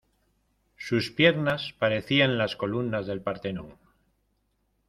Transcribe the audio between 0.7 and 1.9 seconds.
Sus piernas